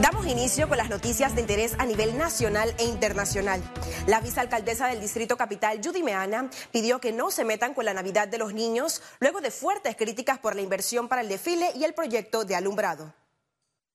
Damos 0.00 0.26
inicio 0.26 0.66
con 0.66 0.78
las 0.78 0.88
noticias 0.88 1.34
de 1.34 1.42
interés 1.42 1.76
a 1.78 1.84
nivel 1.84 2.16
nacional 2.16 2.74
e 2.78 2.84
internacional. 2.84 3.62
La 4.06 4.22
vicealcaldesa 4.22 4.86
del 4.86 4.98
Distrito 4.98 5.36
Capital, 5.36 5.78
Judy 5.84 6.02
Meana, 6.02 6.48
pidió 6.72 7.02
que 7.02 7.12
no 7.12 7.30
se 7.30 7.44
metan 7.44 7.74
con 7.74 7.84
la 7.84 7.92
Navidad 7.92 8.26
de 8.26 8.38
los 8.38 8.54
niños 8.54 9.02
luego 9.20 9.42
de 9.42 9.50
fuertes 9.50 9.96
críticas 9.96 10.38
por 10.38 10.56
la 10.56 10.62
inversión 10.62 11.06
para 11.06 11.20
el 11.20 11.28
desfile 11.28 11.72
y 11.74 11.84
el 11.84 11.92
proyecto 11.92 12.46
de 12.46 12.56
alumbrado. 12.56 13.12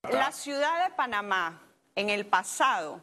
La 0.03 0.31
ciudad 0.31 0.87
de 0.87 0.93
Panamá 0.93 1.59
en 1.95 2.11
el 2.11 2.27
pasado 2.27 3.01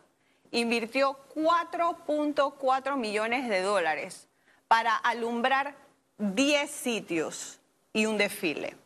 invirtió 0.53 1.19
4.4 1.35 2.97
millones 2.97 3.49
de 3.49 3.63
dólares 3.63 4.29
para 4.69 4.95
alumbrar 4.95 5.75
10 6.19 6.71
sitios 6.71 7.59
y 7.93 8.07
un 8.07 8.17
desfile 8.17 8.77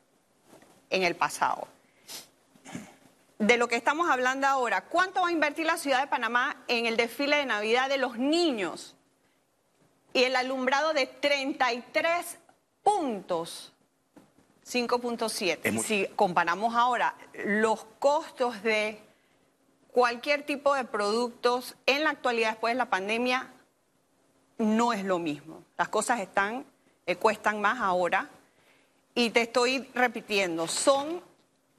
en 0.89 1.03
el 1.03 1.17
pasado 1.17 1.69
de 3.39 3.57
lo 3.57 3.69
que 3.69 3.77
estamos 3.77 4.09
hablando 4.11 4.47
ahora. 4.47 4.83
¿Cuánto 4.83 5.23
va 5.23 5.29
a 5.29 5.33
invertir 5.33 5.67
la 5.67 5.77
ciudad 5.77 6.01
de 6.01 6.07
Panamá 6.07 6.65
en 6.69 6.87
el 6.87 6.97
desfile 6.97 7.37
de 7.37 7.47
Navidad 7.47 7.89
de 7.89 7.99
los 7.99 8.19
niños? 8.19 8.95
Y 10.13 10.25
el 10.25 10.37
alumbrado 10.37 10.95
de 10.95 11.07
33 11.07 12.39
puntos, 12.83 13.73
5.7. 14.67 15.83
Si 15.83 16.07
comparamos 16.17 16.75
ahora 16.75 17.15
los 17.45 17.85
costos 17.99 18.63
de 18.63 19.03
cualquier 19.93 20.45
tipo 20.45 20.75
de 20.75 20.85
productos 20.85 21.77
en 21.85 22.05
la 22.05 22.11
actualidad 22.11 22.51
después 22.51 22.73
de 22.73 22.79
la 22.79 22.91
pandemia, 22.91 23.53
no 24.59 24.93
es 24.93 25.05
lo 25.05 25.19
mismo. 25.19 25.63
Las 25.77 25.89
cosas 25.89 26.21
están, 26.21 26.65
eh, 27.05 27.17
cuestan 27.17 27.61
más 27.61 27.81
ahora. 27.81 28.31
Y 29.15 29.31
te 29.31 29.43
estoy 29.43 29.89
repitiendo, 29.95 30.67
son 30.67 31.23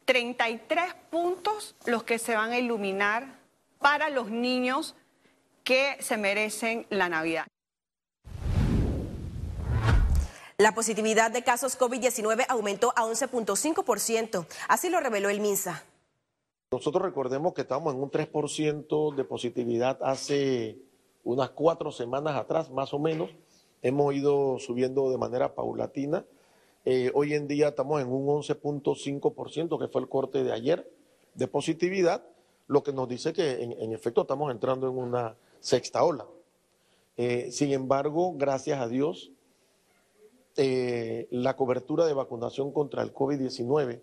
33 0.08 0.96
puntos 1.12 1.76
los 1.86 2.04
que 2.04 2.18
se 2.18 2.34
van 2.34 2.52
a 2.52 2.58
iluminar 2.58 3.42
para 3.80 4.10
los 4.10 4.32
niños 4.32 4.96
que 5.66 5.98
se 6.00 6.16
merecen 6.16 6.88
la 6.90 7.10
Navidad. 7.10 7.46
La 10.58 10.74
positividad 10.74 11.30
de 11.30 11.44
casos 11.44 11.78
COVID-19 11.78 12.46
aumentó 12.48 12.94
a 12.96 13.04
11.5%, 13.04 14.48
así 14.70 14.90
lo 14.90 15.02
reveló 15.02 15.30
el 15.30 15.42
MINSA. 15.42 15.84
Nosotros 16.72 17.04
recordemos 17.04 17.54
que 17.54 17.62
estamos 17.62 17.94
en 17.94 18.02
un 18.02 18.10
3% 18.10 19.14
de 19.14 19.24
positividad 19.26 20.00
hace 20.02 20.78
unas 21.26 21.50
cuatro 21.50 21.92
semanas 21.92 22.36
atrás, 22.38 22.72
más 22.72 22.94
o 22.94 23.00
menos. 23.00 23.30
Hemos 23.82 24.16
ido 24.16 24.58
subiendo 24.60 25.12
de 25.12 25.18
manera 25.18 25.54
paulatina 25.54 26.26
eh, 26.90 27.12
hoy 27.14 27.34
en 27.34 27.50
día 27.50 27.68
estamos 27.68 28.02
en 28.02 28.08
un 28.08 28.26
11.5%, 28.26 29.78
que 29.78 29.90
fue 29.90 30.00
el 30.00 30.08
corte 30.08 30.46
de 30.46 30.54
ayer 30.54 30.90
de 31.34 31.46
positividad, 31.50 32.24
lo 32.68 32.82
que 32.82 32.94
nos 32.94 33.10
dice 33.10 33.34
que 33.34 33.62
en, 33.62 33.92
efecto 33.92 34.22
estamos 34.22 34.50
entrando 34.54 34.88
en 34.88 34.98
una 34.98 35.36
sexta 35.60 36.06
ola. 36.06 36.26
Eh, 37.18 37.52
sin 37.52 37.74
embargo, 37.74 38.36
gracias 38.38 38.80
a 38.80 38.88
Dios, 38.88 39.34
eh, 40.56 41.28
la 41.30 41.58
cobertura 41.58 42.06
de 42.06 42.14
vacunación 42.14 42.72
contra 42.72 43.04
el 43.04 43.14
COVID-19 43.14 44.00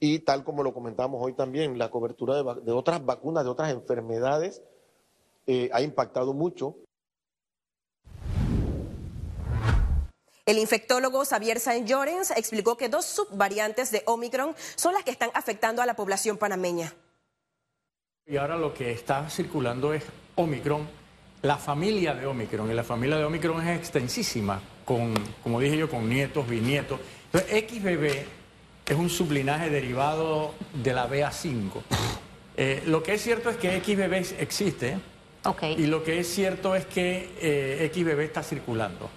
y 0.00 0.20
tal 0.20 0.42
como 0.42 0.62
lo 0.62 0.72
comentamos 0.72 1.22
hoy 1.22 1.34
también, 1.34 1.76
la 1.76 1.90
cobertura 1.90 2.42
de, 2.42 2.62
de 2.62 2.72
otras 2.72 3.04
vacunas, 3.04 3.44
de 3.44 3.50
otras 3.50 3.70
enfermedades, 3.70 4.62
ha 5.70 5.82
impactado 5.82 6.32
mucho. 6.32 6.76
El 10.46 10.58
infectólogo 10.58 11.24
Xavier 11.24 11.58
Saint 11.58 11.88
Llorens 11.88 12.30
explicó 12.30 12.76
que 12.76 12.88
dos 12.88 13.04
subvariantes 13.04 13.90
de 13.90 14.04
Omicron 14.06 14.54
son 14.76 14.94
las 14.94 15.02
que 15.02 15.10
están 15.10 15.30
afectando 15.34 15.82
a 15.82 15.86
la 15.86 15.96
población 15.96 16.38
panameña. 16.38 16.94
Y 18.24 18.36
ahora 18.36 18.56
lo 18.56 18.72
que 18.72 18.92
está 18.92 19.28
circulando 19.28 19.92
es 19.92 20.04
Omicron, 20.36 20.86
la 21.42 21.56
familia 21.56 22.14
de 22.14 22.26
Omicron, 22.26 22.70
y 22.70 22.74
la 22.74 22.84
familia 22.84 23.16
de 23.16 23.24
Omicron 23.24 23.66
es 23.66 23.76
extensísima, 23.76 24.62
con, 24.84 25.14
como 25.42 25.58
dije 25.58 25.78
yo, 25.78 25.90
con 25.90 26.08
nietos, 26.08 26.48
bisnietos. 26.48 27.00
Entonces, 27.32 27.64
XBB 27.68 28.04
es 28.86 28.96
un 28.96 29.10
sublinaje 29.10 29.68
derivado 29.68 30.54
de 30.72 30.94
la 30.94 31.08
BA5. 31.08 31.70
Eh, 32.58 32.84
lo 32.86 33.02
que 33.02 33.12
es 33.12 33.22
cierto 33.22 33.50
es 33.50 33.58
que 33.58 33.82
XBB 33.82 34.40
existe, 34.40 34.96
y 35.76 35.86
lo 35.88 36.02
que 36.02 36.20
es 36.20 36.26
cierto 36.26 36.74
es 36.74 36.86
que 36.86 37.28
eh, 37.38 37.92
XBB 37.92 38.20
está 38.20 38.42
circulando. 38.42 39.10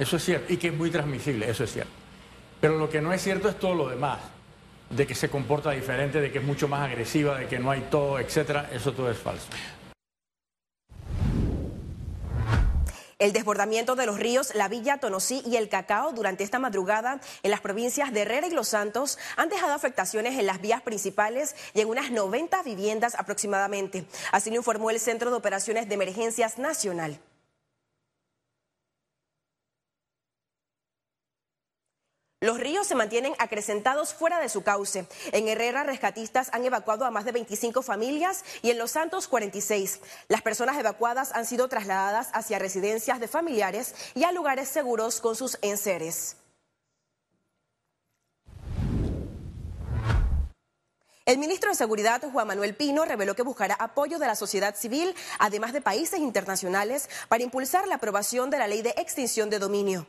Eso 0.00 0.16
es 0.16 0.24
cierto, 0.24 0.50
y 0.50 0.56
que 0.56 0.68
es 0.68 0.74
muy 0.74 0.90
transmisible, 0.90 1.50
eso 1.50 1.64
es 1.64 1.72
cierto. 1.74 1.92
Pero 2.58 2.78
lo 2.78 2.88
que 2.88 3.02
no 3.02 3.12
es 3.12 3.20
cierto 3.20 3.50
es 3.50 3.58
todo 3.58 3.74
lo 3.74 3.90
demás, 3.90 4.18
de 4.88 5.06
que 5.06 5.14
se 5.14 5.28
comporta 5.28 5.72
diferente, 5.72 6.22
de 6.22 6.32
que 6.32 6.38
es 6.38 6.44
mucho 6.44 6.68
más 6.68 6.88
agresiva, 6.88 7.36
de 7.36 7.46
que 7.46 7.58
no 7.58 7.70
hay 7.70 7.82
todo, 7.90 8.18
etcétera, 8.18 8.70
eso 8.72 8.94
todo 8.94 9.10
es 9.10 9.18
falso. 9.18 9.46
El 13.18 13.34
desbordamiento 13.34 13.94
de 13.94 14.06
los 14.06 14.18
ríos 14.18 14.54
La 14.54 14.68
Villa, 14.68 14.96
Tonosí 14.96 15.42
y 15.44 15.56
el 15.56 15.68
Cacao 15.68 16.12
durante 16.12 16.44
esta 16.44 16.58
madrugada 16.58 17.20
en 17.42 17.50
las 17.50 17.60
provincias 17.60 18.10
de 18.10 18.22
Herrera 18.22 18.46
y 18.46 18.52
Los 18.52 18.68
Santos 18.68 19.18
han 19.36 19.50
dejado 19.50 19.74
afectaciones 19.74 20.38
en 20.38 20.46
las 20.46 20.62
vías 20.62 20.80
principales 20.80 21.54
y 21.74 21.82
en 21.82 21.88
unas 21.88 22.10
90 22.10 22.62
viviendas 22.62 23.16
aproximadamente. 23.16 24.06
Así 24.32 24.48
lo 24.48 24.56
informó 24.56 24.88
el 24.88 24.98
Centro 24.98 25.28
de 25.28 25.36
Operaciones 25.36 25.90
de 25.90 25.94
Emergencias 25.96 26.56
Nacional. 26.56 27.20
Los 32.42 32.58
ríos 32.70 32.86
se 32.86 32.94
mantienen 32.94 33.34
acrecentados 33.40 34.14
fuera 34.14 34.38
de 34.38 34.48
su 34.48 34.62
cauce. 34.62 35.08
En 35.32 35.48
Herrera, 35.48 35.82
rescatistas 35.82 36.50
han 36.52 36.64
evacuado 36.64 37.04
a 37.04 37.10
más 37.10 37.24
de 37.24 37.32
25 37.32 37.82
familias 37.82 38.44
y 38.62 38.70
en 38.70 38.78
Los 38.78 38.92
Santos 38.92 39.26
46. 39.26 39.98
Las 40.28 40.42
personas 40.42 40.78
evacuadas 40.78 41.32
han 41.34 41.46
sido 41.46 41.66
trasladadas 41.66 42.28
hacia 42.32 42.60
residencias 42.60 43.18
de 43.18 43.26
familiares 43.26 43.96
y 44.14 44.22
a 44.22 44.30
lugares 44.30 44.68
seguros 44.68 45.20
con 45.20 45.34
sus 45.34 45.58
enseres. 45.62 46.36
El 51.26 51.38
ministro 51.38 51.70
de 51.70 51.76
Seguridad, 51.76 52.22
Juan 52.30 52.46
Manuel 52.46 52.76
Pino, 52.76 53.04
reveló 53.04 53.34
que 53.34 53.42
buscará 53.42 53.74
apoyo 53.74 54.20
de 54.20 54.28
la 54.28 54.36
sociedad 54.36 54.76
civil, 54.76 55.12
además 55.40 55.72
de 55.72 55.80
países 55.80 56.20
internacionales, 56.20 57.10
para 57.28 57.42
impulsar 57.42 57.88
la 57.88 57.96
aprobación 57.96 58.48
de 58.48 58.58
la 58.58 58.68
ley 58.68 58.82
de 58.82 58.90
extinción 58.90 59.50
de 59.50 59.58
dominio. 59.58 60.06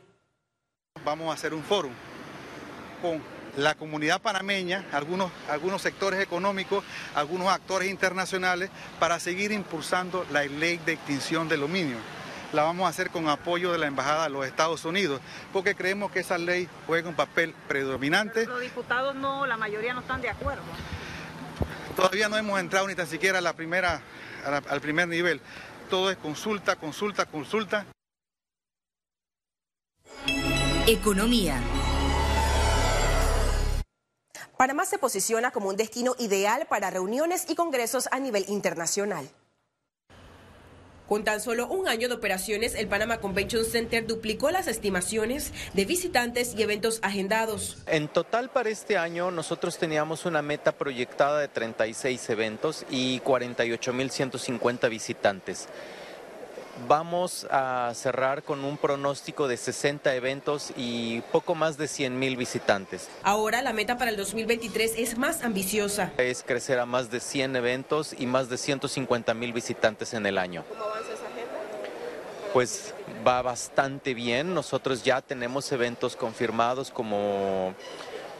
Vamos 1.04 1.28
a 1.28 1.34
hacer 1.34 1.54
un 1.54 1.64
foro 1.64 1.90
con 3.02 3.20
la 3.56 3.74
comunidad 3.74 4.22
panameña, 4.22 4.86
algunos, 4.92 5.30
algunos 5.50 5.82
sectores 5.82 6.20
económicos, 6.20 6.84
algunos 7.14 7.48
actores 7.48 7.90
internacionales, 7.90 8.70
para 8.98 9.20
seguir 9.20 9.52
impulsando 9.52 10.24
la 10.30 10.44
ley 10.44 10.78
de 10.86 10.92
extinción 10.92 11.48
del 11.48 11.60
dominio. 11.60 11.96
La 12.52 12.62
vamos 12.62 12.86
a 12.86 12.88
hacer 12.88 13.10
con 13.10 13.28
apoyo 13.28 13.72
de 13.72 13.78
la 13.78 13.86
Embajada 13.86 14.24
de 14.24 14.30
los 14.30 14.46
Estados 14.46 14.84
Unidos, 14.84 15.20
porque 15.52 15.74
creemos 15.74 16.12
que 16.12 16.20
esa 16.20 16.38
ley 16.38 16.68
juega 16.86 17.08
un 17.08 17.14
papel 17.14 17.54
predominante. 17.66 18.46
los 18.46 18.60
diputados 18.60 19.14
no, 19.14 19.46
la 19.46 19.56
mayoría 19.56 19.92
no 19.94 20.00
están 20.00 20.22
de 20.22 20.30
acuerdo. 20.30 20.62
Todavía 21.96 22.28
no 22.28 22.36
hemos 22.36 22.58
entrado 22.58 22.86
ni 22.88 22.94
tan 22.94 23.06
siquiera 23.06 23.38
a 23.38 23.42
la 23.42 23.52
primera, 23.54 24.00
al 24.68 24.80
primer 24.80 25.08
nivel. 25.08 25.40
Todo 25.90 26.10
es 26.10 26.16
consulta, 26.16 26.76
consulta, 26.76 27.26
consulta. 27.26 27.86
Economía. 30.86 31.60
Panamá 34.62 34.84
se 34.84 34.96
posiciona 34.96 35.50
como 35.50 35.70
un 35.70 35.76
destino 35.76 36.14
ideal 36.20 36.66
para 36.68 36.88
reuniones 36.88 37.46
y 37.48 37.56
congresos 37.56 38.08
a 38.12 38.20
nivel 38.20 38.44
internacional. 38.46 39.28
Con 41.08 41.24
tan 41.24 41.40
solo 41.40 41.66
un 41.66 41.88
año 41.88 42.08
de 42.08 42.14
operaciones, 42.14 42.76
el 42.76 42.86
Panama 42.86 43.18
Convention 43.18 43.64
Center 43.64 44.06
duplicó 44.06 44.52
las 44.52 44.68
estimaciones 44.68 45.52
de 45.74 45.84
visitantes 45.84 46.54
y 46.56 46.62
eventos 46.62 47.00
agendados. 47.02 47.78
En 47.88 48.06
total 48.06 48.50
para 48.50 48.70
este 48.70 48.96
año 48.96 49.32
nosotros 49.32 49.78
teníamos 49.78 50.26
una 50.26 50.42
meta 50.42 50.70
proyectada 50.70 51.40
de 51.40 51.48
36 51.48 52.30
eventos 52.30 52.86
y 52.88 53.18
48.150 53.18 54.88
visitantes. 54.88 55.68
Vamos 56.88 57.46
a 57.50 57.92
cerrar 57.94 58.42
con 58.42 58.64
un 58.64 58.78
pronóstico 58.78 59.46
de 59.46 59.56
60 59.56 60.14
eventos 60.14 60.72
y 60.76 61.20
poco 61.32 61.54
más 61.54 61.76
de 61.76 61.86
100 61.86 62.18
mil 62.18 62.36
visitantes. 62.36 63.08
Ahora 63.22 63.60
la 63.60 63.72
meta 63.72 63.98
para 63.98 64.10
el 64.10 64.16
2023 64.16 64.94
es 64.96 65.18
más 65.18 65.42
ambiciosa. 65.42 66.12
Es 66.16 66.42
crecer 66.42 66.78
a 66.78 66.86
más 66.86 67.10
de 67.10 67.20
100 67.20 67.56
eventos 67.56 68.14
y 68.18 68.26
más 68.26 68.48
de 68.48 68.56
150 68.56 69.34
mil 69.34 69.52
visitantes 69.52 70.14
en 70.14 70.24
el 70.24 70.38
año. 70.38 70.64
¿Cómo 70.68 70.84
avanza 70.84 71.12
esa 71.12 71.26
agenda? 71.26 71.52
Pues 72.54 72.94
va 73.26 73.42
bastante 73.42 74.14
bien. 74.14 74.54
Nosotros 74.54 75.02
ya 75.02 75.20
tenemos 75.20 75.70
eventos 75.72 76.16
confirmados 76.16 76.90
como 76.90 77.74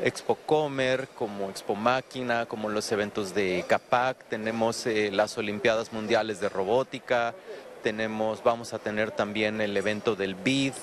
Expo 0.01 0.35
Comer, 0.35 1.09
como 1.17 1.51
Expo 1.51 1.75
Máquina, 1.75 2.47
como 2.47 2.69
los 2.69 2.91
eventos 2.93 3.35
de 3.35 3.65
CAPAC, 3.69 4.25
tenemos 4.25 4.87
eh, 4.87 5.11
las 5.13 5.37
Olimpiadas 5.39 5.93
Mundiales 5.93 6.41
de 6.41 6.49
Robótica, 6.49 7.35
tenemos, 7.83 8.43
vamos 8.43 8.73
a 8.73 8.79
tener 8.79 9.11
también 9.11 9.61
el 9.61 9.77
evento 9.77 10.15
del 10.15 10.35
BID, 10.35 10.75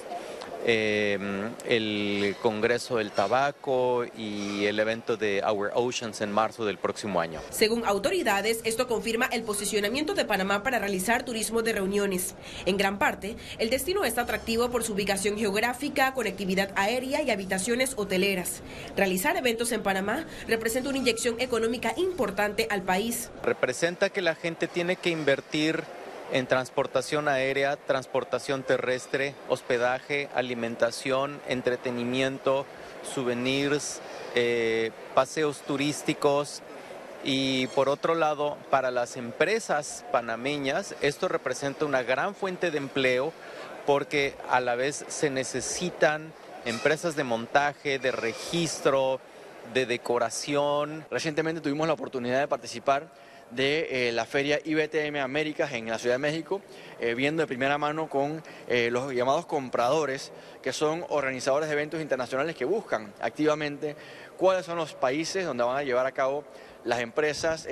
Em, 0.66 1.54
el 1.66 2.36
Congreso 2.42 2.98
del 2.98 3.12
Tabaco 3.12 4.04
y 4.18 4.66
el 4.66 4.78
evento 4.80 5.16
de 5.16 5.42
Our 5.42 5.72
Oceans 5.74 6.20
en 6.20 6.34
marzo 6.34 6.66
del 6.66 6.78
próximo 6.78 7.22
año. 7.22 7.40
Según 7.50 7.86
autoridades, 7.86 8.60
esto 8.66 8.86
confirma 8.86 9.28
el 9.28 9.44
posicionamiento 9.44 10.14
de 10.16 10.26
Panamá 10.26 10.62
para 10.62 10.78
realizar 10.80 11.24
turismo 11.24 11.62
de 11.62 11.74
reuniones. 11.74 12.36
En 12.66 12.76
gran 12.76 13.00
parte, 13.00 13.38
el 13.58 13.70
destino 13.70 14.04
es 14.04 14.18
atractivo 14.18 14.70
por 14.70 14.84
su 14.84 14.94
ubicación 14.94 15.38
geográfica, 15.38 16.14
conectividad 16.14 16.74
aérea 16.76 17.22
y 17.22 17.32
habitaciones 17.32 17.94
hoteleras. 17.96 18.62
Realizar 18.98 19.38
eventos 19.38 19.72
en 19.72 19.82
Panamá 19.82 20.26
representa 20.48 20.90
una 20.90 20.98
inyección 20.98 21.40
económica 21.40 21.94
importante 21.96 22.68
al 22.70 22.82
país. 22.82 23.30
Representa 23.44 24.10
que 24.10 24.22
la 24.22 24.36
gente 24.36 24.68
tiene 24.68 24.98
que 24.98 25.10
invertir 25.10 25.84
en 26.32 26.48
transportación 26.48 27.28
aérea, 27.28 27.76
transportación 27.76 28.64
terrestre, 28.64 29.36
hospedaje, 29.48 30.30
alimentación, 30.36 31.42
entretenimiento, 31.48 32.66
souvenirs, 33.04 34.00
eh, 34.36 34.92
paseos 35.16 35.62
turísticos. 35.62 36.62
Y 37.24 37.68
por 37.68 37.90
otro 37.90 38.16
lado, 38.16 38.58
para 38.70 38.92
las 38.92 39.18
empresas 39.18 40.06
panameñas, 40.12 40.96
esto 41.02 41.28
representa 41.28 41.86
una 41.86 42.04
gran 42.04 42.34
fuente 42.34 42.72
de 42.72 42.78
empleo 42.78 43.34
porque 43.86 44.36
a 44.50 44.60
la 44.60 44.76
vez 44.76 45.04
se 45.08 45.30
necesitan 45.30 46.32
empresas 46.66 47.16
de 47.16 47.24
montaje, 47.24 48.00
de 48.00 48.12
registro, 48.12 49.20
de 49.74 49.86
decoración. 49.86 51.06
Recientemente 51.12 51.62
tuvimos 51.62 51.88
la 51.88 51.94
oportunidad 51.94 52.40
de 52.40 52.48
participar 52.48 53.08
de 53.52 54.10
eh, 54.10 54.12
la 54.12 54.26
feria 54.26 54.60
IBTM 54.64 55.18
Américas 55.18 55.72
en 55.74 55.88
la 55.88 55.98
Ciudad 55.98 56.16
de 56.16 56.20
México, 56.20 56.62
eh, 57.00 57.14
viendo 57.16 57.42
de 57.42 57.48
primera 57.48 57.78
mano 57.78 58.10
con 58.10 58.44
eh, 58.68 58.90
los 58.92 59.14
llamados 59.14 59.46
compradores, 59.46 60.32
que 60.62 60.74
son 60.74 61.06
organizadores 61.10 61.70
de 61.70 61.74
eventos 61.74 62.02
internacionales 62.02 62.56
que 62.56 62.66
buscan 62.66 63.14
activamente 63.22 63.96
cuáles 64.38 64.66
son 64.66 64.78
los 64.78 64.94
países 64.94 65.46
donde 65.46 65.64
van 65.64 65.78
a 65.78 65.84
llevar 65.84 66.06
a 66.06 66.12
cabo 66.12 66.44
las 66.86 67.00
empresas 67.00 67.68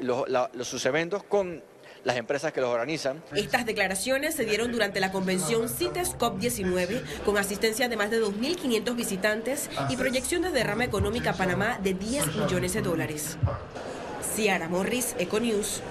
los, 0.00 0.26
sus 0.62 0.84
eventos 0.84 1.22
con 1.22 1.62
las 2.04 2.16
empresas 2.16 2.52
que 2.52 2.60
los 2.60 2.70
organizan. 2.70 3.22
Estas 3.34 3.66
declaraciones 3.66 4.34
se 4.34 4.44
dieron 4.44 4.72
durante 4.72 5.00
la 5.00 5.12
convención 5.12 5.68
CITES 5.68 6.16
COP19 6.16 7.02
con 7.24 7.38
asistencia 7.38 7.88
de 7.88 7.96
más 7.96 8.10
de 8.10 8.22
2.500 8.22 8.96
visitantes 8.96 9.70
y 9.88 9.96
proyección 9.96 10.42
de 10.42 10.50
derrama 10.50 10.84
económica 10.84 11.30
a 11.30 11.34
Panamá 11.34 11.78
de 11.82 11.94
10 11.94 12.36
millones 12.36 12.72
de 12.72 12.82
dólares. 12.82 13.36
Ciara 14.38 14.68
Morris, 14.68 15.16
Econews. 15.18 15.82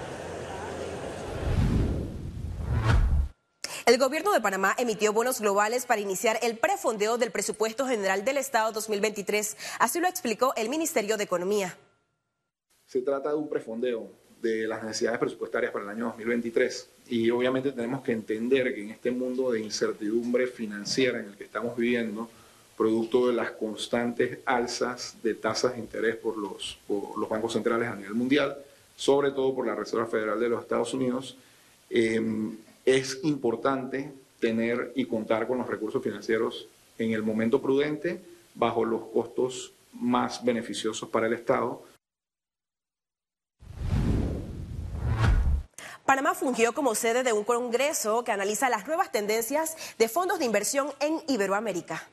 El 3.84 3.98
gobierno 3.98 4.32
de 4.32 4.40
Panamá 4.40 4.74
emitió 4.78 5.12
bonos 5.12 5.42
globales 5.42 5.84
para 5.84 6.00
iniciar 6.00 6.38
el 6.40 6.56
prefondeo 6.56 7.18
del 7.18 7.30
presupuesto 7.30 7.86
general 7.86 8.24
del 8.24 8.38
Estado 8.38 8.72
2023. 8.72 9.54
Así 9.80 10.00
lo 10.00 10.08
explicó 10.08 10.54
el 10.56 10.70
Ministerio 10.70 11.18
de 11.18 11.24
Economía. 11.24 11.76
Se 12.86 13.02
trata 13.02 13.28
de 13.28 13.34
un 13.34 13.50
prefondeo 13.50 14.10
de 14.40 14.66
las 14.66 14.82
necesidades 14.82 15.18
presupuestarias 15.18 15.70
para 15.70 15.84
el 15.84 15.90
año 15.90 16.06
2023 16.06 16.88
y 17.08 17.28
obviamente 17.28 17.72
tenemos 17.72 18.02
que 18.02 18.12
entender 18.12 18.74
que 18.74 18.82
en 18.82 18.92
este 18.92 19.10
mundo 19.10 19.52
de 19.52 19.60
incertidumbre 19.60 20.46
financiera 20.46 21.20
en 21.20 21.26
el 21.26 21.36
que 21.36 21.44
estamos 21.44 21.76
viviendo, 21.76 22.30
producto 22.78 23.26
de 23.26 23.32
las 23.32 23.50
constantes 23.50 24.38
alzas 24.46 25.16
de 25.20 25.34
tasas 25.34 25.74
de 25.74 25.80
interés 25.80 26.14
por 26.14 26.38
los, 26.38 26.78
bancos 27.28 27.52
centrales 27.52 27.88
a 27.88 27.96
nivel 27.96 28.14
mundial, 28.14 28.56
sobre 28.96 29.32
todo 29.32 29.52
por 29.52 29.66
la 29.66 29.74
Reserva 29.74 30.06
Federal 30.06 30.38
de 30.38 30.48
los 30.48 30.62
Estados 30.62 30.94
Unidos, 30.94 31.36
em, 31.90 32.56
es 32.86 33.18
importante 33.24 34.12
tener 34.38 34.92
y 34.94 35.06
contar 35.06 35.48
con 35.48 35.58
los 35.58 35.66
recursos 35.66 36.00
financieros 36.02 36.68
en 36.98 37.10
el 37.10 37.24
momento 37.24 37.60
prudente, 37.60 38.20
bajo 38.54 38.84
los 38.84 39.02
costos 39.06 39.72
más 39.92 40.44
beneficiosos 40.44 41.08
para 41.08 41.26
el 41.26 41.32
Estado. 41.32 41.82
Panamá 46.04 46.34
fungió 46.34 46.72
como 46.72 46.94
sede 46.94 47.24
de 47.24 47.32
un 47.32 47.42
congreso 47.42 48.22
que 48.22 48.32
analiza 48.32 48.70
las 48.70 48.86
nuevas 48.86 49.10
tendencias 49.10 49.76
de 49.98 50.08
fondos 50.08 50.38
de 50.38 50.44
inversión 50.44 50.92
en 51.00 51.20
Iberoamérica. 51.26 52.08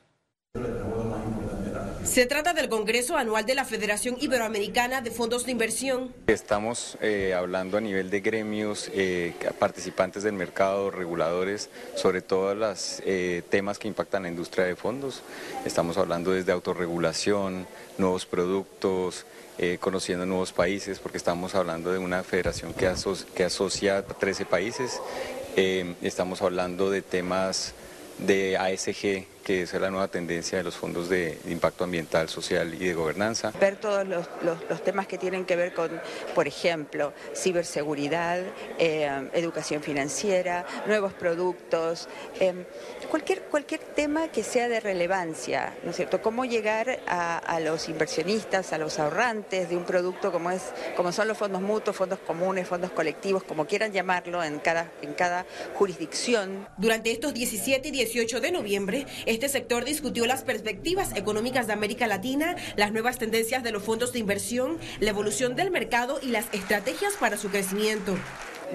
Se 2.05 2.27
trata 2.27 2.53
del 2.53 2.69
Congreso 2.69 3.17
Anual 3.17 3.47
de 3.47 3.55
la 3.55 3.65
Federación 3.65 4.15
Iberoamericana 4.21 5.01
de 5.01 5.09
Fondos 5.09 5.45
de 5.45 5.51
Inversión. 5.51 6.13
Estamos 6.27 6.99
eh, 7.01 7.33
hablando 7.33 7.77
a 7.77 7.81
nivel 7.81 8.11
de 8.11 8.21
gremios, 8.21 8.91
eh, 8.93 9.33
participantes 9.57 10.21
del 10.21 10.33
mercado, 10.33 10.91
reguladores, 10.91 11.69
sobre 11.95 12.21
todos 12.21 12.55
los 12.55 13.01
eh, 13.05 13.41
temas 13.49 13.79
que 13.79 13.87
impactan 13.87 14.23
la 14.23 14.29
industria 14.29 14.65
de 14.65 14.75
fondos. 14.75 15.23
Estamos 15.65 15.97
hablando 15.97 16.31
desde 16.31 16.51
autorregulación, 16.51 17.67
nuevos 17.97 18.25
productos, 18.25 19.25
conociendo 19.79 20.25
nuevos 20.25 20.51
países, 20.51 20.99
porque 20.99 21.17
estamos 21.17 21.55
hablando 21.55 21.91
de 21.91 21.97
una 21.97 22.23
federación 22.23 22.73
que, 22.73 22.91
que 23.33 23.43
asocia 23.45 24.05
13 24.05 24.45
países. 24.45 25.01
estamos 25.55 26.41
hablando 26.41 26.89
de 26.91 27.01
temas 27.01 27.73
de 28.19 28.57
ASG, 28.57 29.25
que 29.45 29.61
es 29.61 29.73
la 29.73 29.91
nueva 29.91 30.07
tendencia 30.07 30.57
de 30.57 30.63
los 30.63 30.75
fondos 30.75 31.07
de, 31.07 31.37
impacto 31.47 31.83
ambiental, 31.83 32.27
social 32.29 32.73
y 32.73 32.87
de 32.87 32.93
gobernanza. 32.95 33.51
Ver 33.59 33.75
todos 33.75 34.05
los, 34.07 34.27
temas 34.83 35.05
que 35.05 35.19
tienen 35.19 35.45
que 35.45 35.55
ver 35.55 35.73
con, 35.73 36.01
por 36.33 36.47
ejemplo, 36.47 37.13
ciberseguridad, 37.35 38.41
eh, 38.79 39.29
educación 39.33 39.83
financiera, 39.83 40.65
nuevos 40.87 41.13
productos, 41.13 42.09
eh, 42.39 42.65
cualquier, 43.11 43.43
cualquier 43.43 43.81
tema 43.81 44.29
que 44.29 44.43
sea 44.43 44.67
de 44.67 44.79
relevancia, 44.79 45.75
¿no 45.83 45.91
es 45.91 45.95
cierto? 45.95 46.23
Cómo 46.23 46.45
llegar 46.45 46.99
a, 47.07 47.59
los 47.59 47.87
inversionistas, 47.87 48.73
a 48.73 48.79
los 48.79 48.97
ahorrantes 48.97 49.69
de 49.69 49.77
un 49.77 49.85
producto 49.85 50.31
como, 50.31 50.49
es, 50.49 50.73
como 50.95 51.11
son 51.11 51.27
los 51.27 51.37
fondos 51.37 51.61
mutuos, 51.61 51.95
fondos 51.95 52.17
comunes, 52.19 52.67
fondos 52.67 52.91
colectivos, 52.91 53.43
como 53.43 53.67
quieran 53.67 53.91
llamarlo 53.91 54.43
en 54.43 54.57
cada, 54.57 54.91
en 55.03 55.13
cada 55.13 55.45
jurisdicción. 55.75 56.67
Durante 56.77 57.11
estos 57.11 57.33
17 57.33 57.87
y 57.87 57.91
18 57.91 58.41
de 58.41 58.51
noviembre, 58.51 59.05
este 59.35 59.49
sector 59.49 59.83
discutió 59.83 60.25
las 60.25 60.43
perspectivas 60.43 61.11
económicas 61.15 61.67
de 61.67 61.73
América 61.73 62.07
Latina, 62.07 62.55
las 62.77 62.93
nuevas 62.93 63.19
tendencias 63.19 63.63
de 63.63 63.71
los 63.71 63.83
fondos 63.83 64.13
de 64.13 64.19
inversión, 64.19 64.77
la 65.01 65.09
evolución 65.09 65.57
del 65.57 65.71
mercado 65.71 66.19
y 66.21 66.27
las 66.27 66.45
estrategias 66.53 67.13
para 67.19 67.35
su 67.37 67.49
crecimiento 67.49 68.15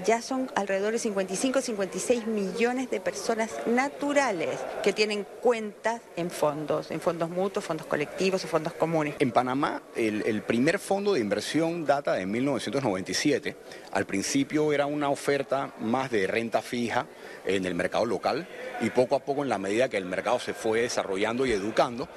ya 0.04 0.22
son 0.22 0.50
alrededor 0.54 0.92
de 0.92 0.98
55, 0.98 1.60
56 1.60 2.26
millones 2.26 2.90
de 2.90 3.00
personas 3.00 3.50
naturales 3.66 4.58
que 4.82 4.92
tienen 4.92 5.26
cuentas 5.40 6.00
en 6.16 6.30
fondos, 6.30 6.90
en 6.90 7.00
fondos 7.00 7.30
mutuos, 7.30 7.64
fondos 7.64 7.86
colectivos 7.86 8.44
o 8.44 8.48
fondos 8.48 8.72
comunes. 8.72 9.14
En 9.18 9.32
Panamá, 9.32 9.82
el, 9.96 10.42
primer 10.42 10.78
fondo 10.78 11.14
de 11.14 11.20
inversión 11.20 11.84
data 11.84 12.14
de 12.14 12.26
1997. 12.26 13.56
Al 13.92 14.06
principio 14.06 14.72
era 14.72 14.86
una 14.86 15.10
oferta 15.10 15.74
más 15.80 16.10
de 16.10 16.26
renta 16.26 16.62
fija 16.62 17.06
en 17.44 17.64
el 17.64 17.74
mercado 17.74 18.06
local 18.06 18.46
y 18.80 18.90
poco 18.90 19.16
a 19.16 19.20
poco 19.20 19.42
en 19.42 19.48
la 19.48 19.58
medida 19.58 19.88
que 19.88 19.96
el 19.96 20.04
mercado 20.04 20.38
se 20.38 20.54
fue 20.54 20.82
desarrollando 20.82 21.46
y 21.46 21.52
educando, 21.52 22.08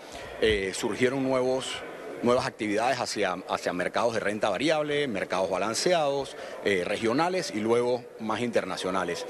eh, 0.41 0.71
surgieron 0.73 1.23
nuevos 1.23 1.83
nuevas 2.23 2.47
actividades 2.47 2.99
hacia, 2.99 3.33
hacia 3.49 3.73
mercados 3.73 4.13
de 4.13 4.21
renta 4.21 4.49
variable, 4.49 5.07
mercados 5.07 5.49
balanceados, 5.49 6.35
eh, 6.63 6.83
regionales 6.85 7.51
y 7.53 7.59
luego 7.59 8.03
más 8.19 8.41
internacionales. 8.41 9.25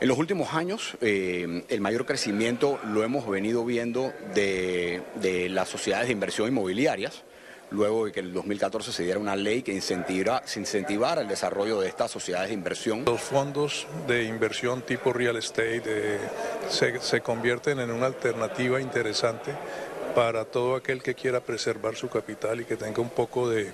En 0.00 0.08
los 0.08 0.18
últimos 0.18 0.54
años, 0.54 0.96
eh, 1.00 1.64
el 1.68 1.80
mayor 1.80 2.06
crecimiento 2.06 2.78
lo 2.84 3.02
hemos 3.02 3.26
venido 3.28 3.64
viendo 3.64 4.12
de, 4.34 5.02
de, 5.16 5.48
las 5.48 5.68
sociedades 5.68 6.08
de 6.08 6.12
inversión 6.12 6.48
inmobiliarias, 6.48 7.22
luego 7.70 8.04
de 8.04 8.12
que 8.12 8.20
en 8.20 8.26
el 8.26 8.34
2014 8.34 8.92
se 8.92 9.04
diera 9.04 9.18
una 9.18 9.34
ley 9.34 9.62
que 9.62 9.72
incentivara, 9.72 10.42
incentivara 10.54 11.22
el 11.22 11.28
desarrollo 11.28 11.80
de 11.80 11.88
estas 11.88 12.10
sociedades 12.10 12.48
de 12.48 12.54
inversión. 12.54 13.04
Los 13.06 13.22
fondos 13.22 13.86
de 14.06 14.24
inversión 14.24 14.82
tipo 14.82 15.14
real 15.14 15.36
estate 15.36 15.82
eh, 15.86 16.18
se, 16.68 17.00
se 17.00 17.22
convierten 17.22 17.80
en 17.80 17.90
una 17.90 18.06
alternativa 18.06 18.80
interesante 18.80 19.52
para 20.16 20.46
todo 20.46 20.76
aquel 20.76 21.02
que 21.02 21.14
quiera 21.14 21.40
preservar 21.40 21.94
su 21.94 22.08
capital 22.08 22.62
y 22.62 22.64
que 22.64 22.78
tenga 22.78 23.02
un 23.02 23.10
poco 23.10 23.50
de, 23.50 23.70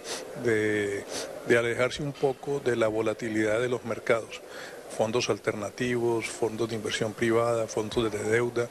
alejarse 1.49 2.03
un 2.03 2.13
poco 2.13 2.59
de 2.59 2.75
la 2.75 2.89
volatilidad 2.89 3.61
de 3.61 3.69
los 3.69 3.85
mercados 3.85 4.43
fondos 4.91 5.31
alternativos, 5.31 6.27
fondos 6.27 6.69
de 6.69 6.75
inversión 6.75 7.15
privada, 7.15 7.67
fondos 7.67 8.13
de 8.13 8.19
deuda, 8.25 8.69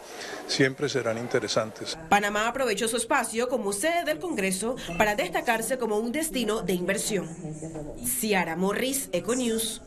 siempre 0.47 0.87
serán 0.87 1.17
interesantes. 1.17 1.97
Panamá 2.09 2.47
aprovechó 2.47 2.87
su 2.87 2.97
espacio 2.97 3.49
como 3.49 3.73
sede 3.73 4.03
del 4.03 4.19
Congreso 4.19 4.75
para 4.99 5.15
destacarse 5.15 5.79
como 5.79 5.97
un 5.97 6.11
destino 6.11 6.61
de 6.61 6.73
inversión. 6.73 7.27
Ciara 8.05 8.55
Morris, 8.55 9.09
Econews. 9.13 9.81